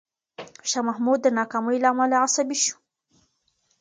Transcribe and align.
شاه 0.69 0.85
محمود 0.87 1.19
د 1.23 1.27
ناکامۍ 1.39 1.77
له 1.83 1.87
امله 1.93 2.15
عصبي 2.25 2.57
شو. 2.65 2.75